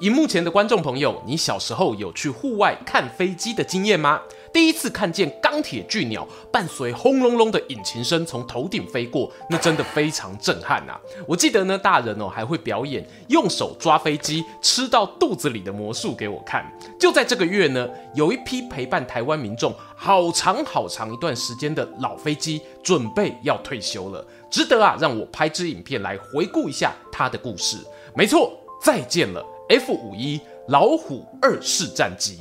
[0.00, 4.20] 荧幕前的观众朋友，你小时候有去户外看飞机的经验吗？
[4.52, 10.96] 第一次看见钢铁巨鸟伴随轰隆隆的引擎声从头顶飞过，那真的非常震撼呐！
[11.26, 16.64] 我记得呢，大人哦还会表演用手抓飞机吃到肚子里的魔术给我看。
[16.98, 27.76] 就在这个月呢，有一批陪伴台湾民众好长好长一段时间的老飞机准备要退休了，值得啊让我拍支影片来回顾一下它的故事。
[28.14, 29.44] 没错，再见了。
[29.70, 32.38] F 五一老虎二式战机。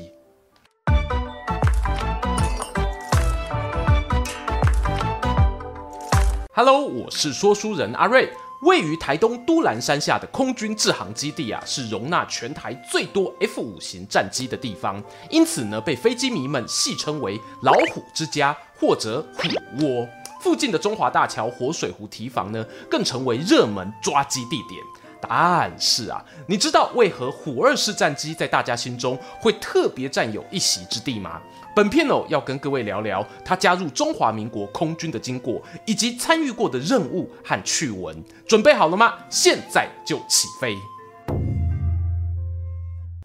[6.54, 8.32] Hello，我是说书人阿瑞。
[8.62, 20.08] 位于台东都兰山下的空军制航基地啊，是容纳全台最多 F 五型战机的地方，因此呢，被飞机迷们戏称为“老虎之家”或者“虎窝”。
[20.40, 24.82] 附近的中华大桥活水湖堤防呢，更成为热门抓机地点。
[25.22, 31.42] 但是啊，你知道为何虎二式战机在大家心中会特别占有一席之地吗？
[31.76, 38.24] 本片哦，要跟各位聊聊他加入中华民国空军的经过，以及参与过的任务和趣闻。
[38.48, 39.14] 准备好了吗？
[39.30, 40.76] 现在就起飞。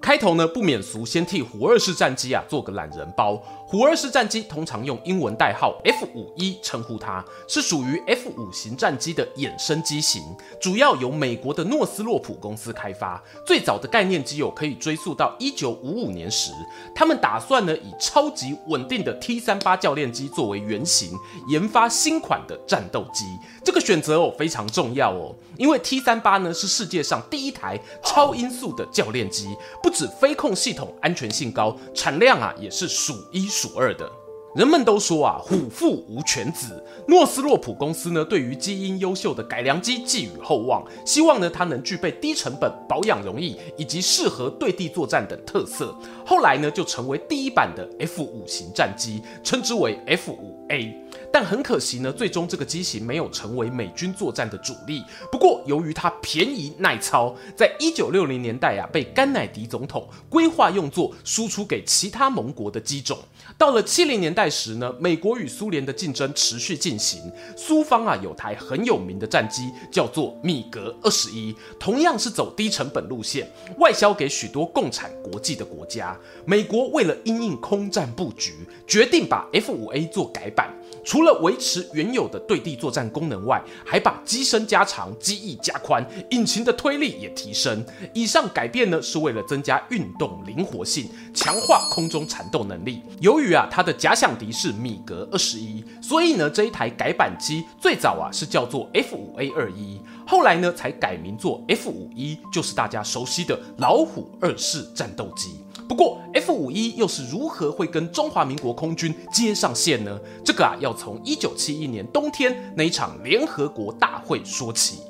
[0.02, 3.40] 开头呢，不免俗，先替虎二式战机啊做个懒人包。
[3.72, 10.22] 虎二式战机通常用英文代号 F 五一称呼它，是属于 F 五型战机的衍生机型，
[10.60, 13.18] 主要由美国的诺斯洛普公司开发。
[13.46, 16.52] 最早的概念机有可以追溯到一九五五年时，
[16.94, 21.18] 他们打算呢以超级稳定的 T 三八教练机作为原型，
[21.48, 23.24] 研发新款的战斗机。
[23.64, 34.10] 这个选择哦非常重要哦，因为 T 三八呢是世界上第一台超音速的教练机，不止飞控系统安全性高，产量啊也是数一数数二的。
[34.56, 36.84] 人们都说啊，虎父无犬子。
[37.08, 45.96] 诺斯洛普公司呢，对于基因优秀的改良机寄予厚望，希望呢它能具备低成本、保养容易以及适合对地作战等特色。
[46.26, 50.94] 后来呢，就成为第一版的 F 五型战机，称之为 F 五 A。
[51.32, 55.02] 但很可惜呢，最终这个机型没有成为美军作战的主力。
[55.30, 63.18] 不过，由于它便宜耐操，在一九六零年代啊，被甘乃迪总统规划用作输出给其他盟国的机种。
[63.58, 67.20] 到了七零年代时呢，美国与苏联的竞争持续进行。
[67.56, 73.48] 苏方啊，有台很有名的战机叫做米格二十一，同样是走低成本路线，
[73.78, 76.18] 外销给许多共产国际的国家。
[76.44, 78.52] 美国为了因应空战布局，
[78.86, 80.74] 决定把 F 五 A 做改版。
[81.04, 87.84] 除了维持原有的对地作战功能外，还把机身加长、机翼加宽、引擎的推力也提升。
[88.14, 93.02] 以上改变呢，是为了增加运动灵活性，强化空中缠斗能力。
[93.20, 105.56] 由于啊，它的假想敌是米格二十一，所以呢，这一台改版机最早啊是叫做 F 五 A 二一，后来呢才改名做 F 五一，就是大家熟悉的老虎二式战斗机。
[105.88, 110.18] 不过，F 五一又是如何会跟中华民国空军接上线呢？
[110.44, 115.00] 这个啊，要从一九七一年冬天那一场联合国大会说起。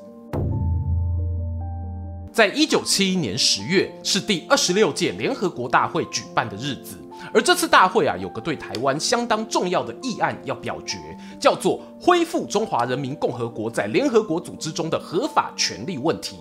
[2.33, 6.97] 在一九七一年十月，是第二十六届联合国大会举办的日子。
[7.33, 10.99] 而这次大会啊，有个对台湾相当重要的议案要表决，
[11.41, 16.37] 叫做恢复中华人民共和国在联合国组织中的合法权利问题。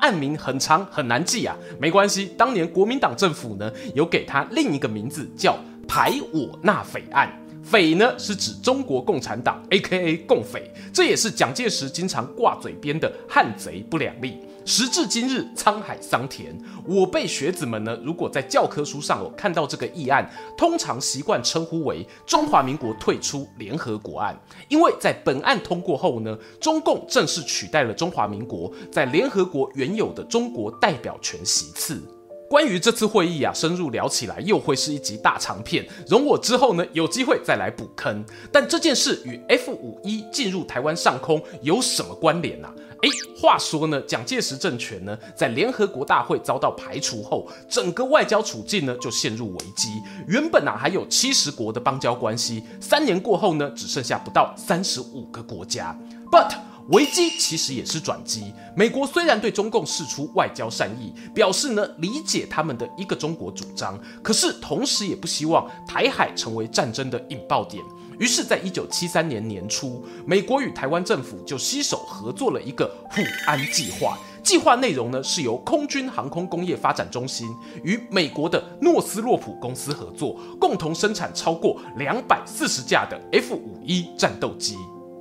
[0.00, 7.30] 案名很长很难记啊，没关系，当年国民党政府呢有给他另一个名字叫排我纳匪案。
[7.62, 14.38] 匪呢是指中国共产党，AKA 共匪，这也是蒋介石经常挂嘴边的汉贼不两立。
[14.64, 16.56] 时至今日，沧海桑田，
[16.86, 32.00] 我辈学子们呢，如果在教科书上有看到这个议案，通常习惯称呼为中华民国退出联合国案，因为在本案通过后呢，中共正式取代了中华民国在联合国原有的中国代表权席次。
[32.48, 38.22] 关于这次会议啊，深入聊起来又会是一集大长片，容我之后呢有机会再来补坑。
[38.52, 42.74] 但这件事与 F 五一进入台湾上空有什么关联呢、啊？
[43.02, 50.00] 哎，话说呢，蒋介石政权呢在联合国大会遭到排除后，整个外交处境呢就陷入危机。
[50.28, 55.98] 原本啊还有七十国的邦交关系，三年过后呢只剩下不到三十五个国家。
[56.30, 56.54] But
[56.90, 58.52] 危机其实也是转机。
[58.76, 67.82] 美国虽然对中共释出外交善意，表示呢理解他们的一个中国主张，可是同时也不希望台海成为战争的引爆点。
[68.22, 74.16] 于是，在一九七三年年初，美国与台湾政府就携手合作了一个护安计划。
[74.44, 77.48] 计划内容呢是由空军航空工业发展中心
[77.82, 84.76] 与美国的诺斯洛普公司合作，共同生产超过两百四十架的 F 五一战斗机。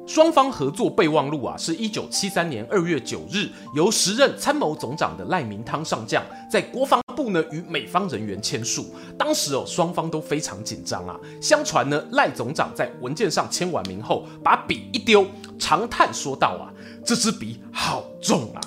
[0.08, 8.94] 双方合作备忘录啊，是一九七三年二月九日，由时任参谋总长的赖明汤上将在国防部呢与美方人员签署。
[9.18, 11.18] 当时哦，双方都非常紧张啊。
[11.42, 15.26] 相传呢，赖总长在文件上签完名后，把笔一丢，
[15.58, 16.74] 长叹说道啊
[17.06, 18.62] ：“这支笔好重啊。”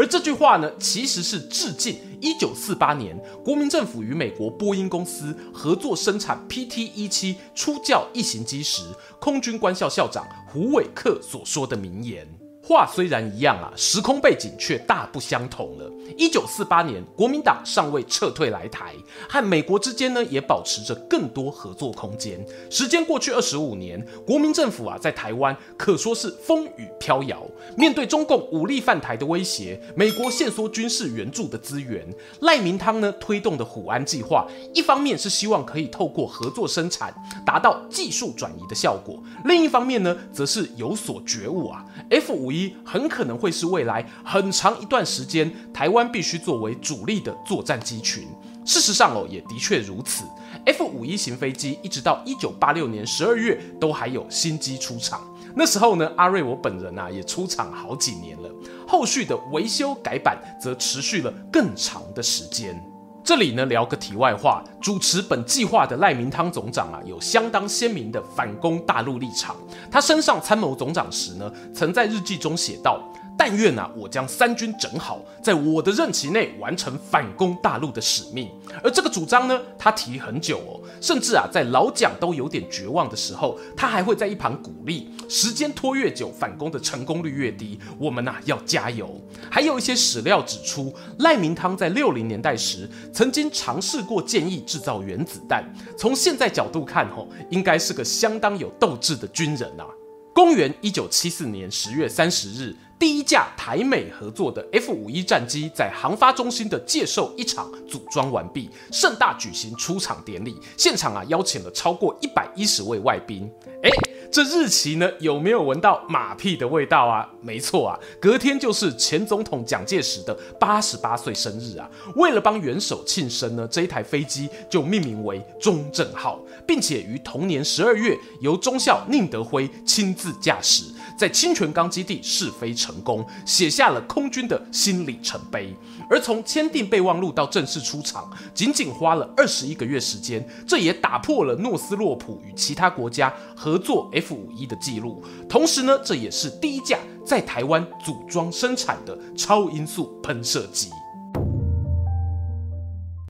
[0.00, 3.14] 而这句话呢，其实是致敬一九四八年
[3.44, 8.82] 国民政府与美国波音公司合作生产 PT-17 初教异形机时，
[9.20, 12.39] 空军官校校长胡伟克所说的名言。
[12.70, 15.90] 话虽然一样啊，时空背景却大不相同了。
[16.16, 18.94] 一九四八年，国民党尚未撤退来台，
[19.28, 22.38] 和美国之间呢也保持着更多合作空间。
[22.70, 27.44] 时间过去二十五年，国民政府啊在台湾可说是风雨飘摇。
[27.76, 32.06] 面对中共武力犯台的威胁，美国限缩军事援助的资源，
[32.42, 37.12] 赖明汤呢推动的虎安计划，一方面是希望可以透过合作生产
[37.44, 42.59] 达到技术转移的效果，另一方面呢则是有所觉悟啊，F 五一。
[42.84, 48.28] 很可能会是未来很长一段时间台湾必须作为主力的作战机群。
[48.64, 50.24] 事实上哦，也的确如此。
[50.66, 55.20] F 五一型飞机一直到一九八六年十二月都还有新机出厂。
[55.54, 58.50] 那时候呢，阿瑞我本人啊也出厂好几年了。
[58.86, 62.80] 后续的维修改版则持续了更长的时间。
[63.22, 69.54] 这里呢聊个题外话，主持本计划的赖明汤总长啊，有相当鲜明的反攻大陆立场。
[69.90, 73.00] 他身上参谋总长时呢，曾在日记中写道。
[73.40, 78.50] 但愿啊，我将三军整好，在我的任期内完成反攻大陆的使命。
[78.84, 89.18] 而这个主张呢，他提很久哦，甚至啊，在老蒋都有点绝望的时候，他还会在一旁鼓励：时间拖越久，反攻的成功率越低，我们呐、啊、要加油。
[89.50, 95.64] 还有一些史料指出，赖明汤在六零年代时曾经尝试过建议制造原子弹。
[95.96, 99.86] 从现在角度看，吼，应该是个相当有斗志的军人啊。
[100.34, 102.76] 公元一九七四年十月三十日。
[103.00, 113.50] 第一架台美合作的 F 五一战机在航发中心的介寿一场组装完毕，盛大举行出厂典礼，现场啊邀请了超过一百一十位外宾。
[113.82, 113.88] 哎，
[114.30, 117.26] 这日期呢有没有闻到马屁的味道啊？
[117.40, 121.88] 没错啊，隔天就是前总统蒋介石的八十八岁生日啊。
[122.16, 130.84] 为了帮元首庆生呢，这一台飞机就命名为中正号，并且于同年十二月由中校宁德辉亲自驾驶。
[131.20, 135.76] 在清泉岗基地试飞成功，写下了空军的新里程碑。
[136.08, 145.22] 而从签订备忘录到正式出厂，仅仅花了二十一个月时间，这也打破了诺斯洛普与其他国家合作 F 五一的记录。
[145.46, 150.88] 同时呢，这也是第一架在台湾组装生产的超音速喷射机。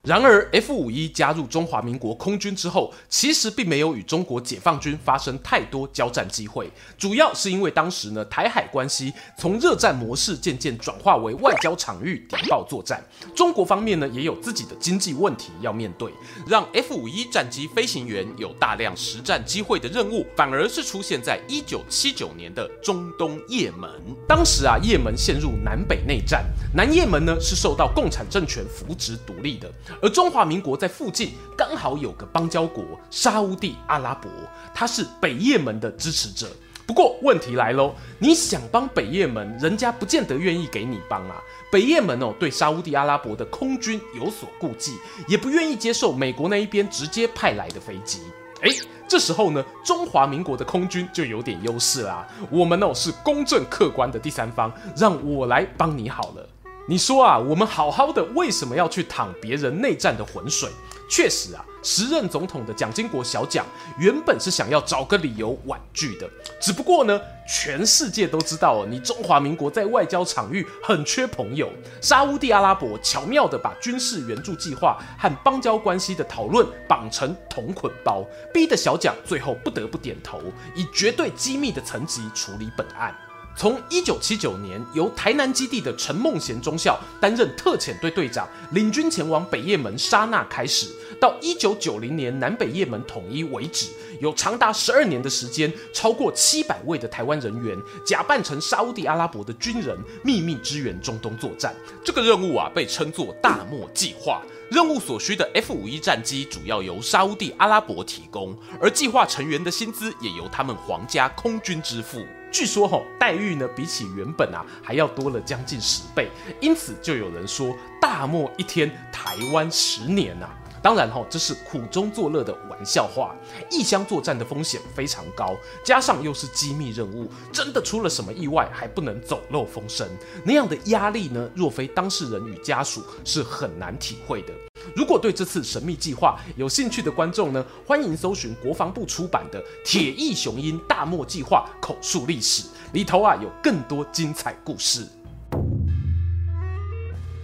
[0.07, 12.99] 然而，F 五一加入中华民国空军之后，其实并没有与中国解放军发生太多交战机会，主要是因为当时呢，台海关系从热战模式渐渐转化为外交场域谍报作战，
[13.35, 16.11] 中国方面呢也有自己的经济问题要面对，
[16.47, 23.87] 让 F 五一战机飞行员有大量实战机会的任务，反而是出现在一九七九年的中东叶门。
[24.27, 26.43] 当时啊，叶门陷入南北内战，
[26.73, 29.71] 南叶门呢是受到共产政权扶植独立的。
[30.01, 34.29] 而中华民国在附近刚好有个邦交国沙乌地阿拉伯，
[34.73, 36.47] 他是北叶门的支持者。
[36.87, 41.35] 不过问题来喽，你想帮北叶门，人家不见得愿意给你帮啊。
[41.71, 48.19] 北叶门哦，对沙乌地阿拉伯的空军有所顾忌，也不愿意接受美国那一边直接派来的飞机。
[48.61, 48.69] 哎，
[49.07, 52.27] 这时候呢，中华民国的空军就有点优势啦。
[52.49, 56.47] 我们哦是公正客观的第三方，让我来帮你好了。
[56.91, 60.69] 你说啊，我们好好的，为什么要去淌别人内战的浑水？
[61.09, 63.65] 确实啊，时任总统的蒋经国小蒋
[63.97, 66.29] 原本是想要找个理由婉拒的，
[66.59, 67.17] 只不过呢，
[67.47, 71.71] 全世界都知道哦，你中华民国在外交场域很缺朋友。
[72.01, 78.21] 沙乌地阿拉伯巧妙地把军事援助计划和邦交关系的讨论绑成同捆包，
[78.53, 80.41] 逼得小蒋最后不得不点头，
[80.75, 83.15] 以绝对机密的层级处理本案。
[83.55, 90.87] 从一九七九年由台南基地的陈梦贤中校担任特遣队队长，领军前往北叶门沙那开始，
[91.19, 93.87] 到一九九零年南北叶门统一为止，
[94.19, 101.75] 有长达十二年的时间，超过七百位的台湾人员假扮成沙乌地阿拉伯的军人，秘密支援中东作战。
[102.03, 104.41] 这个任务啊，被称作大漠计划。
[104.71, 112.25] 任务所需的 F 五一战机主要由沙乌地阿拉伯提供，而计划成员的薪资也由他们皇家空军支付。
[112.51, 116.29] 据说吼、哦、待遇呢，比起原本啊还要多了将近十倍，
[116.59, 120.49] 因此就有人说大漠一天，台湾十年呐、
[120.83, 123.33] 当然吼、哦、这是苦中作乐的玩笑话。
[123.69, 130.07] 异乡作战的风险非常高，加上又是机密任务，真的出了什么意外还不能走漏风声，
[130.43, 134.53] 那样的压力呢，若非当事人与家属是很难体会的。
[134.95, 145.07] 如果对这次神秘计划有兴趣的观众呢，欢迎搜寻国防部出版的《铁翼雄鹰大漠计划口述历史》，里头啊有更多精彩故事。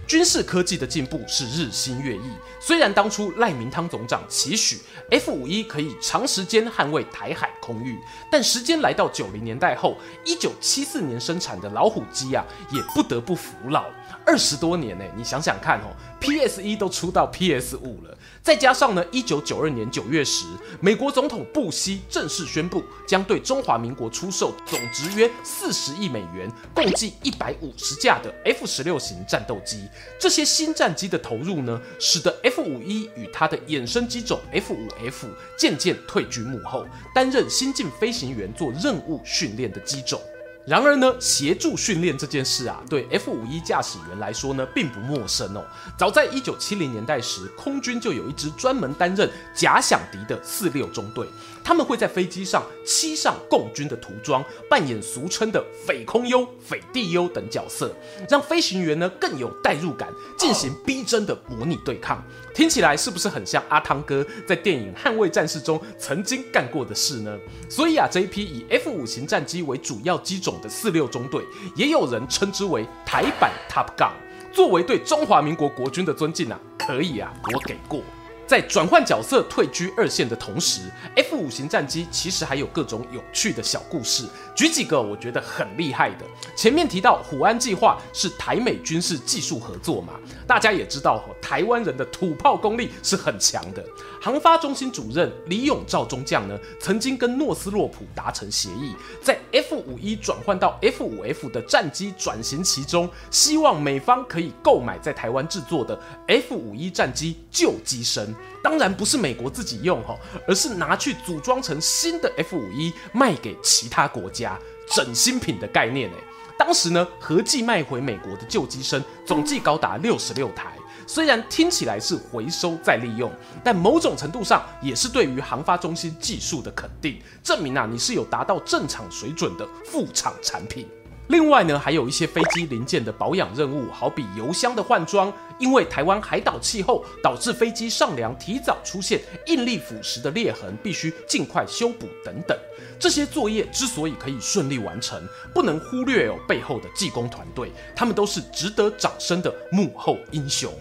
[0.06, 4.78] 军事科技的进步是日新月异，虽然当初赖明汤总长期许
[5.10, 7.98] F 五一可以长时间捍卫台海空域，
[8.32, 12.42] 但时间来到九零年代后，一九七四年生产的老虎机啊，
[12.72, 13.84] 也不得不服老。
[14.28, 15.88] 二十多年呢，你想想看哦
[16.20, 20.44] ，PS 一都出到 PS 五了，再加上呢，一九九二年九月时，
[20.82, 29.88] 美国总统布希正式宣布将对中华民国出售总值约四十亿美元，共计一百五十架的 F 十六型战斗机。
[30.20, 40.20] 这些新战机的投入呢，使得 F 五一与它的衍生机种 F 五 F 渐渐退居幕后，担任新进飞行员做任务训练的机种。
[40.68, 45.64] 然而呢，协助训练这件事啊，对 F 五一驾驶员来说呢，并不陌生哦。
[45.96, 51.26] 早在一九七零年代时，空军就有一支专门担任假想敌的四六中队。
[51.64, 57.94] 他们会在飞机上漆上共军的涂装，扮演俗称的匪空优、匪地优等角色，
[58.28, 60.08] 让飞行员呢更有代入感，
[60.38, 62.22] 进行逼真的模拟对抗。
[62.54, 67.38] 听起来是不是很像阿汤哥在电影《捍卫战士》中曾经干过的事呢？
[67.68, 74.10] 所以啊，这一批以 F 五型战机为主要机种的四六中队，也有人称之为台版 Top Gun。
[74.52, 78.02] 作为对中华民国国军的尊敬啊，可以啊，我给过。
[78.48, 80.80] 在转换角色退居二线的同时
[81.16, 84.24] ，F 五型战机其实还有各种有趣的小故事。
[84.54, 86.24] 举几个我觉得很厉害的。
[86.56, 90.14] 前面提到虎安计划是台美军事技术合作嘛，
[90.46, 93.84] 大家也知道台湾人的土炮功力是很强的。
[94.18, 108.34] 航发中心主任李永照中将呢，曾经跟诺斯洛普达成协议，在 F 五一转换到 F 五 F 的战机转型期中，希望美方可以购买在台湾制作的 F 五一战机旧机身。
[108.62, 110.16] 当然不是美国自己用哈，
[110.46, 114.58] 而是拿去组装成新的 F 五一卖给其他国家，
[114.90, 116.16] 整新品的概念诶。
[116.58, 120.72] 当时呢，合计卖回美国的旧机身总计高达六十六台。
[121.06, 123.32] 虽然听起来是回收再利用，
[123.64, 130.86] 但某种程度上也是对于航发中心技术的肯定，证明啊你是有达到正常水准的副厂产品。
[131.28, 142.56] 另外呢，还有一些飞机零件的保养任务，好比油箱的换装，因为台湾海岛气候导致飞机上梁提早出现应力腐蚀的裂痕，必须尽快修补等等。
[142.98, 145.22] 这些作业之所以可以顺利完成，
[145.54, 150.72] 不能忽略有背后的技工团队，他们都是值得掌声的幕后英雄。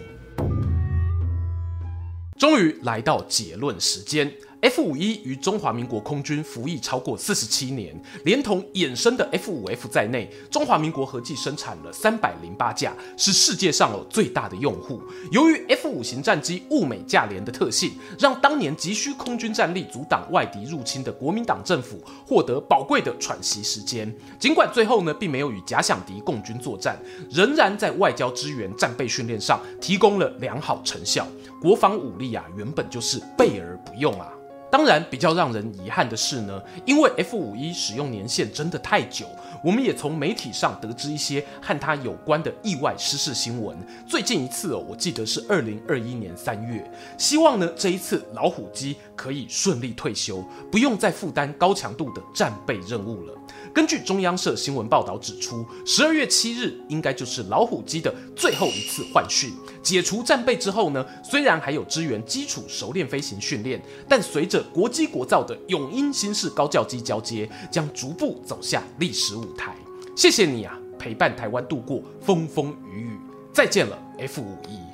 [2.39, 4.31] 终于来到结论时间。
[4.59, 7.95] F 五一于中华民国空军服役超过四十七年，
[8.25, 14.99] 连同衍生的 F 五 F 在内，中华民国合计生产了三百零八架，是世界上最大的用户。
[15.31, 24.11] 由于 F 五型战机物美价廉的特性，让当年急需空军战力阻挡外敌入侵的国民党政府获得宝贵的喘息时间。
[24.39, 26.99] 尽管最后呢，并没有与假想敌共军作战，
[27.29, 31.27] 仍然在外交支援、战备训练上提供了良好成效。
[31.61, 34.31] 国防武力啊，原本就是备而不用啊。
[34.77, 39.25] 当然，比较让人遗憾的是呢，因为 F 五一使用年限真的太久，
[39.63, 43.75] 我们也从媒体上得知一些和它有关的意外失事新闻。
[44.07, 46.87] 最近一次哦，我记得是二零二一年三月。
[47.17, 53.33] 希望呢，这一次老虎机可以顺利退休，不用再负担高强度的战备任务了。
[53.77, 59.53] 根据中央社新闻报道指出，十二月七日应该就是老虎机的最后一次换训。
[59.83, 63.79] 解除战备之后呢，虽然还有支援基础熟练飞行训练，
[64.09, 69.75] 但随着国机国造的永鹰新式高教机交接，将逐步走下历史舞台。
[70.15, 73.19] 谢谢你啊，陪伴台湾度过风风雨雨。
[73.53, 74.86] 再见了，F 五一。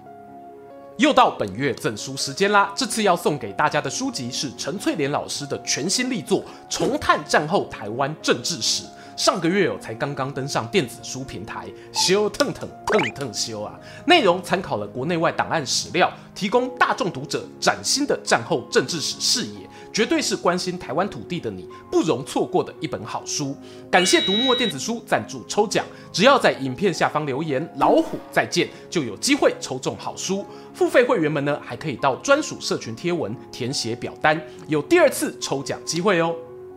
[0.97, 2.71] 又到本月赠书时间啦！
[2.75, 8.83] 这次要送给大家的书籍是陈翠莲老师的全新力作《重探战后台湾政治史》。
[9.15, 13.79] 上个月哦，才刚刚登上电子书平台，修腾腾腾腾修啊！
[14.05, 23.55] 内容参考了国内外档案史料，提供大众读者崭新的战后政治史视野，绝对是关心台湾土地的你不容错过的一本好书。
[23.91, 30.45] 感谢读墨电子书赞助抽奖，只要在影片下方留言“老虎再见”，就有机会抽中好书。
[30.73, 36.35] 付费会员们呢，还可以到专属社群贴文填写表单，有第二次抽奖机会哦。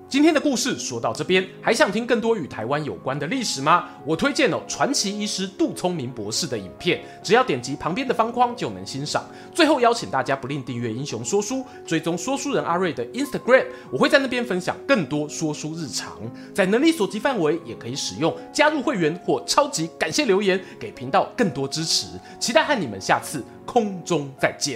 [0.08, 3.88] 今天的故事说到这边，还想听更多与台湾有关的历史吗？
[4.04, 9.24] 我推荐哦，传奇医师杜聪明博士的影片，只要点击旁边的方框就能欣赏。
[9.52, 16.16] 最后邀请大家不吝订阅英雄说书，追踪说书人阿瑞的 Instagram，我会在那边分享更多说书日常。
[16.54, 22.06] 在能力所及范围，也可以使用加入会员或超级感谢留言，给频道更多支持。
[22.38, 24.74] 期待和你们下次空中再见。